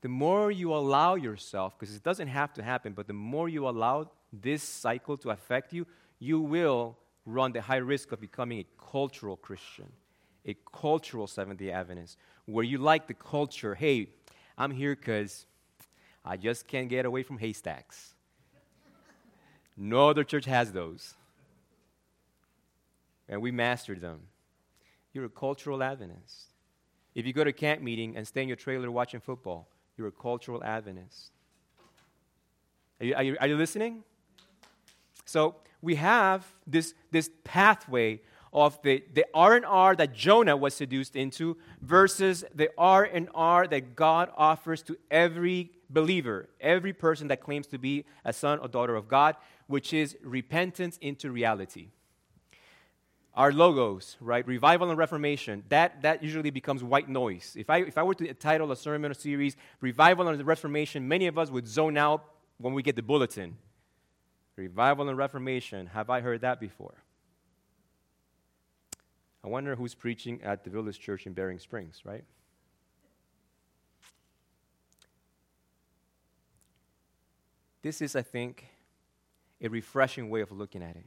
the 0.00 0.08
more 0.08 0.50
you 0.50 0.72
allow 0.72 1.14
yourself, 1.16 1.78
because 1.78 1.94
it 1.94 2.02
doesn't 2.02 2.28
have 2.28 2.54
to 2.54 2.62
happen, 2.62 2.92
but 2.92 3.06
the 3.06 3.12
more 3.12 3.48
you 3.48 3.68
allow 3.68 4.10
this 4.32 4.62
cycle 4.62 5.16
to 5.18 5.30
affect 5.30 5.72
you, 5.72 5.86
you 6.18 6.40
will 6.40 6.96
run 7.24 7.52
the 7.52 7.60
high 7.60 7.76
risk 7.76 8.12
of 8.12 8.20
becoming 8.20 8.60
a 8.60 8.66
cultural 8.90 9.36
Christian, 9.36 9.90
a 10.46 10.56
cultural 10.72 11.26
Seventh 11.26 11.58
day 11.58 11.70
Adventist, 11.70 12.16
where 12.46 12.64
you 12.64 12.78
like 12.78 13.06
the 13.06 13.14
culture. 13.14 13.74
Hey, 13.74 14.08
I'm 14.56 14.70
here 14.70 14.96
because 14.96 15.46
I 16.24 16.36
just 16.36 16.66
can't 16.66 16.88
get 16.88 17.04
away 17.04 17.22
from 17.22 17.38
haystacks. 17.38 18.14
no 19.76 20.08
other 20.08 20.24
church 20.24 20.46
has 20.46 20.72
those. 20.72 21.14
And 23.28 23.42
we 23.42 23.50
mastered 23.50 24.00
them. 24.00 24.20
You're 25.12 25.26
a 25.26 25.30
cultural 25.30 25.82
Adventist. 25.82 26.48
If 27.14 27.26
you 27.26 27.32
go 27.32 27.44
to 27.44 27.52
camp 27.52 27.82
meeting 27.82 28.16
and 28.16 28.26
stay 28.26 28.42
in 28.42 28.48
your 28.48 28.56
trailer 28.56 28.90
watching 28.90 29.20
football, 29.20 29.68
you're 29.96 30.08
a 30.08 30.12
cultural 30.12 30.62
Adventist. 30.62 31.32
Are 33.00 33.06
you, 33.06 33.14
are 33.14 33.22
you, 33.22 33.36
are 33.40 33.46
you 33.46 33.56
listening? 33.56 34.02
So 35.28 35.56
we 35.82 35.96
have 35.96 36.46
this, 36.66 36.94
this 37.10 37.28
pathway 37.44 38.22
of 38.50 38.80
the, 38.80 39.04
the 39.12 39.26
R&R 39.34 39.94
that 39.94 40.14
Jonah 40.14 40.56
was 40.56 40.72
seduced 40.72 41.16
into 41.16 41.58
versus 41.82 42.46
the 42.54 42.70
R&R 42.78 43.66
that 43.66 43.94
God 43.94 44.30
offers 44.38 44.82
to 44.84 44.96
every 45.10 45.72
believer, 45.90 46.48
every 46.62 46.94
person 46.94 47.28
that 47.28 47.42
claims 47.42 47.66
to 47.66 47.78
be 47.78 48.06
a 48.24 48.32
son 48.32 48.58
or 48.58 48.68
daughter 48.68 48.96
of 48.96 49.06
God, 49.06 49.36
which 49.66 49.92
is 49.92 50.16
repentance 50.22 50.96
into 51.02 51.30
reality. 51.30 51.88
Our 53.34 53.52
logos, 53.52 54.16
right? 54.20 54.46
Revival 54.46 54.88
and 54.88 54.98
Reformation, 54.98 55.62
that, 55.68 56.00
that 56.00 56.22
usually 56.22 56.50
becomes 56.50 56.82
white 56.82 57.10
noise. 57.10 57.54
If 57.54 57.68
I, 57.68 57.80
if 57.82 57.98
I 57.98 58.02
were 58.02 58.14
to 58.14 58.32
title 58.32 58.72
a 58.72 58.76
sermon 58.76 59.10
or 59.10 59.14
series, 59.14 59.58
Revival 59.82 60.28
and 60.28 60.46
Reformation, 60.46 61.06
many 61.06 61.26
of 61.26 61.36
us 61.36 61.50
would 61.50 61.68
zone 61.68 61.98
out 61.98 62.24
when 62.56 62.72
we 62.72 62.82
get 62.82 62.96
the 62.96 63.02
bulletin. 63.02 63.58
Revival 64.58 65.08
and 65.08 65.16
Reformation. 65.16 65.86
Have 65.86 66.10
I 66.10 66.20
heard 66.20 66.40
that 66.40 66.58
before? 66.58 66.94
I 69.44 69.48
wonder 69.48 69.76
who's 69.76 69.94
preaching 69.94 70.40
at 70.42 70.64
the 70.64 70.70
Village 70.70 70.98
Church 70.98 71.26
in 71.26 71.32
Berrien 71.32 71.60
Springs, 71.60 72.02
right? 72.04 72.24
This 77.82 78.02
is, 78.02 78.16
I 78.16 78.22
think, 78.22 78.66
a 79.62 79.68
refreshing 79.68 80.28
way 80.28 80.40
of 80.40 80.50
looking 80.50 80.82
at 80.82 80.96
it. 80.96 81.06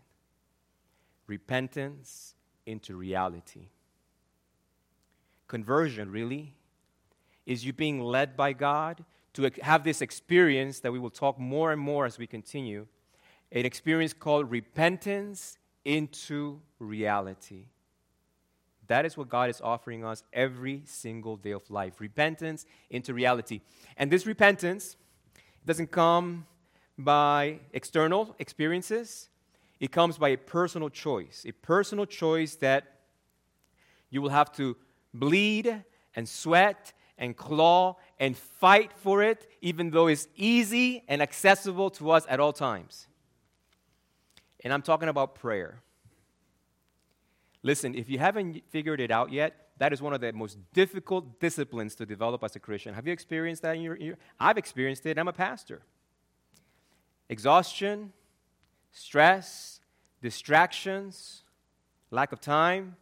Repentance 1.27 2.35
into 2.65 2.95
reality. 2.95 3.67
Conversion, 5.49 6.09
really, 6.09 6.55
is 7.45 7.65
you 7.65 7.73
being 7.73 7.99
led 7.99 8.37
by 8.37 8.53
God 8.53 9.03
to 9.33 9.51
have 9.61 9.83
this 9.83 10.01
experience 10.01 10.79
that 10.79 10.93
we 10.93 10.99
will 10.99 11.09
talk 11.09 11.37
more 11.37 11.73
and 11.73 11.81
more 11.81 12.05
as 12.05 12.17
we 12.17 12.25
continue 12.25 12.87
an 13.51 13.65
experience 13.65 14.13
called 14.13 14.49
repentance 14.49 15.57
into 15.83 16.59
reality. 16.79 17.65
That 18.87 19.05
is 19.05 19.17
what 19.17 19.29
God 19.29 19.49
is 19.49 19.61
offering 19.61 20.03
us 20.03 20.23
every 20.33 20.83
single 20.85 21.37
day 21.37 21.51
of 21.51 21.69
life 21.69 21.99
repentance 21.99 22.65
into 22.89 23.13
reality. 23.13 23.61
And 23.97 24.11
this 24.11 24.25
repentance 24.25 24.97
doesn't 25.65 25.91
come 25.91 26.45
by 26.97 27.59
external 27.73 28.35
experiences, 28.39 29.29
it 29.79 29.91
comes 29.91 30.17
by 30.17 30.29
a 30.29 30.37
personal 30.37 30.89
choice, 30.89 31.45
a 31.47 31.51
personal 31.51 32.05
choice 32.05 32.55
that 32.55 32.99
you 34.09 34.21
will 34.21 34.29
have 34.29 34.51
to 34.53 34.75
bleed 35.13 35.83
and 36.15 36.27
sweat 36.27 36.93
and 37.17 37.35
claw 37.35 37.95
and 38.19 38.37
fight 38.37 38.91
for 38.93 39.23
it, 39.23 39.47
even 39.61 39.89
though 39.89 40.07
it's 40.07 40.27
easy 40.35 41.03
and 41.07 41.21
accessible 41.21 41.89
to 41.91 42.11
us 42.11 42.25
at 42.29 42.39
all 42.39 42.53
times. 42.53 43.07
And 44.63 44.73
I'm 44.73 44.81
talking 44.81 45.09
about 45.09 45.35
prayer. 45.35 45.81
Listen, 47.63 47.95
if 47.95 48.09
you 48.09 48.19
haven't 48.19 48.63
figured 48.69 48.99
it 48.99 49.11
out 49.11 49.31
yet, 49.31 49.69
that 49.77 49.93
is 49.93 50.01
one 50.01 50.13
of 50.13 50.21
the 50.21 50.31
most 50.33 50.57
difficult 50.73 51.39
disciplines 51.39 51.95
to 51.95 52.05
develop 52.05 52.43
as 52.43 52.55
a 52.55 52.59
Christian. 52.59 52.93
Have 52.93 53.07
you 53.07 53.13
experienced 53.13 53.61
that 53.63 53.75
in 53.75 53.81
your, 53.81 53.97
your 53.97 54.17
I've 54.39 54.57
experienced 54.57 55.05
it. 55.05 55.17
I'm 55.17 55.27
a 55.27 55.33
pastor. 55.33 55.81
Exhaustion, 57.29 58.13
stress, 58.91 59.79
distractions, 60.21 61.43
lack 62.11 62.31
of 62.31 62.41
time. 62.41 62.95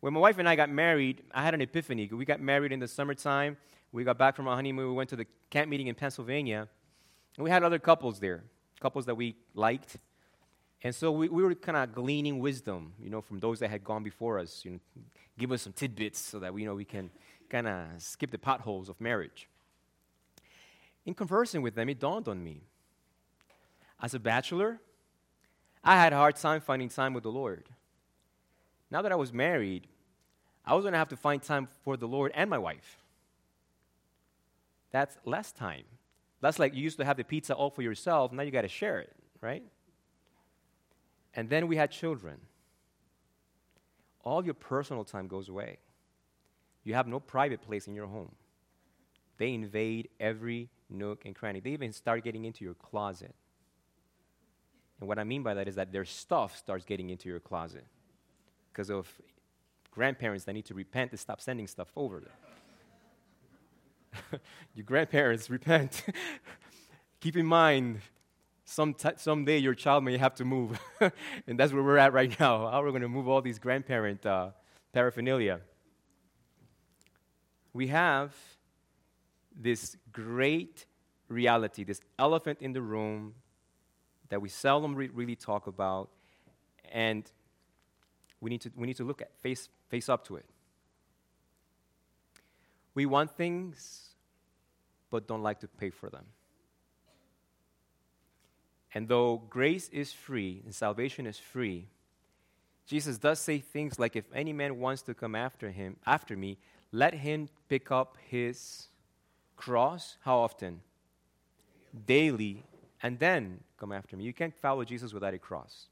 When 0.00 0.12
my 0.12 0.20
wife 0.20 0.38
and 0.38 0.48
I 0.48 0.54
got 0.54 0.70
married, 0.70 1.22
I 1.32 1.42
had 1.42 1.54
an 1.54 1.62
epiphany. 1.62 2.08
We 2.12 2.24
got 2.24 2.40
married 2.40 2.70
in 2.70 2.78
the 2.78 2.88
summertime. 2.88 3.56
We 3.90 4.04
got 4.04 4.18
back 4.18 4.36
from 4.36 4.46
our 4.46 4.54
honeymoon. 4.54 4.88
We 4.88 4.94
went 4.94 5.10
to 5.10 5.16
the 5.16 5.26
camp 5.50 5.68
meeting 5.68 5.86
in 5.86 5.94
Pennsylvania. 5.94 6.68
And 7.36 7.44
we 7.44 7.50
had 7.50 7.62
other 7.62 7.78
couples 7.78 8.20
there, 8.20 8.44
couples 8.80 9.06
that 9.06 9.16
we 9.16 9.36
liked. 9.54 9.96
And 10.82 10.94
so 10.94 11.10
we, 11.10 11.28
we 11.28 11.42
were 11.42 11.54
kind 11.54 11.76
of 11.76 11.94
gleaning 11.94 12.38
wisdom, 12.38 12.92
you 13.02 13.10
know, 13.10 13.20
from 13.20 13.40
those 13.40 13.58
that 13.60 13.70
had 13.70 13.82
gone 13.82 14.02
before 14.02 14.38
us. 14.38 14.64
You 14.64 14.72
know, 14.72 14.80
give 15.38 15.52
us 15.52 15.62
some 15.62 15.72
tidbits 15.72 16.18
so 16.18 16.38
that 16.38 16.52
we 16.52 16.62
you 16.62 16.68
know 16.68 16.74
we 16.74 16.84
can 16.84 17.10
kind 17.48 17.66
of 17.66 17.86
skip 17.98 18.30
the 18.30 18.38
potholes 18.38 18.88
of 18.88 19.00
marriage. 19.00 19.48
In 21.04 21.14
conversing 21.14 21.62
with 21.62 21.74
them, 21.74 21.88
it 21.88 22.00
dawned 22.00 22.28
on 22.28 22.42
me. 22.42 22.62
As 24.02 24.14
a 24.14 24.18
bachelor, 24.18 24.80
I 25.82 25.96
had 25.96 26.12
a 26.12 26.16
hard 26.16 26.36
time 26.36 26.60
finding 26.60 26.88
time 26.88 27.14
with 27.14 27.22
the 27.22 27.30
Lord. 27.30 27.68
Now 28.90 29.02
that 29.02 29.12
I 29.12 29.14
was 29.16 29.32
married, 29.32 29.86
I 30.64 30.74
was 30.74 30.82
going 30.82 30.92
to 30.92 30.98
have 30.98 31.08
to 31.10 31.16
find 31.16 31.40
time 31.40 31.68
for 31.84 31.96
the 31.96 32.08
Lord 32.08 32.32
and 32.34 32.50
my 32.50 32.58
wife. 32.58 32.98
That's 34.90 35.16
less 35.24 35.52
time. 35.52 35.84
That's 36.40 36.58
like 36.58 36.74
you 36.74 36.82
used 36.82 36.98
to 36.98 37.04
have 37.04 37.16
the 37.16 37.24
pizza 37.24 37.54
all 37.54 37.70
for 37.70 37.82
yourself, 37.82 38.32
now 38.32 38.42
you 38.42 38.50
got 38.50 38.62
to 38.62 38.68
share 38.68 38.98
it, 38.98 39.12
right? 39.40 39.62
And 41.36 41.50
then 41.50 41.68
we 41.68 41.76
had 41.76 41.90
children. 41.90 42.40
All 44.24 44.44
your 44.44 44.54
personal 44.54 45.04
time 45.04 45.28
goes 45.28 45.48
away. 45.48 45.78
You 46.82 46.94
have 46.94 47.06
no 47.06 47.20
private 47.20 47.60
place 47.60 47.86
in 47.86 47.94
your 47.94 48.06
home. 48.06 48.34
They 49.38 49.52
invade 49.52 50.08
every 50.18 50.70
nook 50.88 51.26
and 51.26 51.34
cranny. 51.34 51.60
They 51.60 51.70
even 51.70 51.92
start 51.92 52.24
getting 52.24 52.46
into 52.46 52.64
your 52.64 52.74
closet. 52.74 53.34
And 54.98 55.08
what 55.08 55.18
I 55.18 55.24
mean 55.24 55.42
by 55.42 55.52
that 55.54 55.68
is 55.68 55.74
that 55.74 55.92
their 55.92 56.06
stuff 56.06 56.56
starts 56.56 56.86
getting 56.86 57.10
into 57.10 57.28
your 57.28 57.40
closet 57.40 57.84
because 58.72 58.90
of 58.90 59.06
grandparents 59.90 60.44
that 60.44 60.54
need 60.54 60.64
to 60.66 60.74
repent 60.74 61.10
to 61.10 61.18
stop 61.18 61.40
sending 61.40 61.66
stuff 61.66 61.88
over 61.96 62.20
there. 62.20 64.40
your 64.74 64.84
grandparents, 64.84 65.50
repent. 65.50 66.04
Keep 67.20 67.36
in 67.36 67.46
mind, 67.46 68.00
some 68.66 68.94
t- 68.94 69.08
someday 69.16 69.58
your 69.58 69.74
child 69.74 70.04
may 70.04 70.18
have 70.18 70.34
to 70.34 70.44
move. 70.44 70.78
and 71.46 71.58
that's 71.58 71.72
where 71.72 71.82
we're 71.82 71.98
at 71.98 72.12
right 72.12 72.38
now. 72.38 72.68
How 72.70 72.82
we're 72.82 72.90
going 72.90 73.02
to 73.02 73.08
move 73.08 73.28
all 73.28 73.40
these 73.40 73.58
grandparent 73.58 74.26
uh, 74.26 74.50
paraphernalia. 74.92 75.60
We 77.72 77.86
have 77.86 78.34
this 79.56 79.96
great 80.12 80.84
reality, 81.28 81.84
this 81.84 82.00
elephant 82.18 82.58
in 82.60 82.72
the 82.72 82.82
room 82.82 83.34
that 84.28 84.42
we 84.42 84.48
seldom 84.48 84.94
re- 84.96 85.10
really 85.14 85.36
talk 85.36 85.68
about, 85.68 86.10
and 86.92 87.30
we 88.40 88.50
need 88.50 88.62
to, 88.62 88.72
we 88.74 88.86
need 88.86 88.96
to 88.96 89.04
look 89.04 89.22
at, 89.22 89.32
face, 89.38 89.68
face 89.88 90.08
up 90.08 90.26
to 90.26 90.36
it. 90.36 90.46
We 92.94 93.06
want 93.06 93.30
things, 93.30 94.16
but 95.10 95.28
don't 95.28 95.42
like 95.42 95.60
to 95.60 95.68
pay 95.68 95.90
for 95.90 96.10
them. 96.10 96.24
And 98.94 99.08
though 99.08 99.42
grace 99.50 99.88
is 99.90 100.12
free 100.12 100.62
and 100.64 100.74
salvation 100.74 101.26
is 101.26 101.38
free, 101.38 101.88
Jesus 102.86 103.18
does 103.18 103.40
say 103.40 103.58
things 103.58 103.98
like, 103.98 104.16
If 104.16 104.24
any 104.32 104.52
man 104.52 104.78
wants 104.78 105.02
to 105.02 105.14
come 105.14 105.34
after 105.34 105.70
him, 105.70 105.96
after 106.06 106.36
me, 106.36 106.58
let 106.92 107.14
him 107.14 107.48
pick 107.68 107.90
up 107.90 108.16
his 108.28 108.88
cross. 109.56 110.16
How 110.22 110.38
often? 110.38 110.80
Daily, 112.06 112.62
and 113.02 113.18
then 113.18 113.60
come 113.78 113.92
after 113.92 114.16
me. 114.16 114.24
You 114.24 114.32
can't 114.32 114.54
follow 114.54 114.84
Jesus 114.84 115.12
without 115.12 115.34
a 115.34 115.38
cross. 115.38 115.86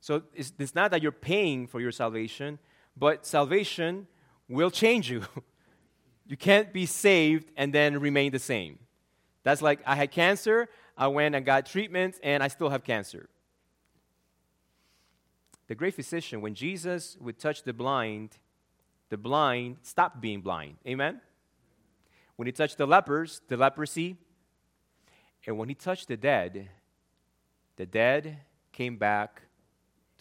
So 0.00 0.22
it's, 0.34 0.52
it's 0.58 0.74
not 0.74 0.90
that 0.90 1.02
you're 1.02 1.12
paying 1.12 1.66
for 1.66 1.80
your 1.80 1.92
salvation, 1.92 2.58
but 2.96 3.24
salvation 3.26 4.06
will 4.48 4.70
change 4.70 5.10
you. 5.10 5.24
you 6.26 6.36
can't 6.36 6.72
be 6.72 6.86
saved 6.86 7.50
and 7.56 7.72
then 7.72 8.00
remain 8.00 8.32
the 8.32 8.38
same. 8.38 8.78
That's 9.44 9.62
like 9.62 9.80
I 9.86 9.96
had 9.96 10.10
cancer, 10.10 10.68
I 10.96 11.06
went 11.08 11.34
and 11.34 11.44
got 11.44 11.66
treatment, 11.66 12.18
and 12.22 12.42
I 12.42 12.48
still 12.48 12.68
have 12.68 12.84
cancer. 12.84 13.28
The 15.68 15.74
great 15.74 15.94
physician, 15.94 16.40
when 16.40 16.54
Jesus 16.54 17.16
would 17.20 17.38
touch 17.38 17.62
the 17.62 17.72
blind, 17.72 18.38
the 19.08 19.16
blind 19.16 19.78
stopped 19.82 20.20
being 20.20 20.40
blind. 20.40 20.76
Amen? 20.86 21.20
When 22.36 22.46
he 22.46 22.52
touched 22.52 22.78
the 22.78 22.86
lepers, 22.86 23.40
the 23.48 23.56
leprosy, 23.56 24.16
and 25.46 25.58
when 25.58 25.68
he 25.68 25.74
touched 25.74 26.08
the 26.08 26.16
dead, 26.16 26.68
the 27.76 27.86
dead 27.86 28.38
came 28.72 28.96
back 28.96 29.42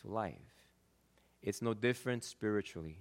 to 0.02 0.08
life. 0.08 0.36
It's 1.42 1.62
no 1.62 1.74
different 1.74 2.24
spiritually. 2.24 3.00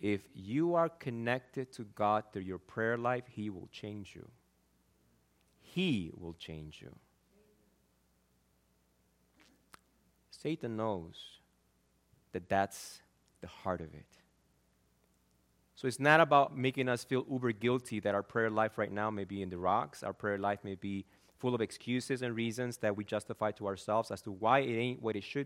If 0.00 0.20
you 0.34 0.74
are 0.74 0.88
connected 0.88 1.72
to 1.72 1.84
God 1.84 2.24
through 2.32 2.42
your 2.42 2.58
prayer 2.58 2.98
life, 2.98 3.24
He 3.28 3.48
will 3.48 3.68
change 3.72 4.14
you. 4.14 4.28
He 5.76 6.10
will 6.16 6.32
change 6.32 6.80
you. 6.80 6.88
Satan 10.30 10.74
knows 10.74 11.16
that 12.32 12.48
that's 12.48 13.02
the 13.42 13.46
heart 13.46 13.82
of 13.82 13.92
it. 13.92 14.06
So 15.74 15.86
it's 15.86 16.00
not 16.00 16.20
about 16.20 16.56
making 16.56 16.88
us 16.88 17.04
feel 17.04 17.26
uber 17.30 17.52
guilty 17.52 18.00
that 18.00 18.14
our 18.14 18.22
prayer 18.22 18.48
life 18.48 18.78
right 18.78 18.90
now 18.90 19.10
may 19.10 19.24
be 19.24 19.42
in 19.42 19.50
the 19.50 19.58
rocks. 19.58 20.02
Our 20.02 20.14
prayer 20.14 20.38
life 20.38 20.60
may 20.64 20.76
be 20.76 21.04
full 21.36 21.54
of 21.54 21.60
excuses 21.60 22.22
and 22.22 22.34
reasons 22.34 22.78
that 22.78 22.96
we 22.96 23.04
justify 23.04 23.50
to 23.50 23.66
ourselves 23.66 24.10
as 24.10 24.22
to 24.22 24.30
why 24.30 24.60
it 24.60 24.78
ain't 24.78 25.02
what 25.02 25.14
it 25.14 25.24
should 25.24 25.44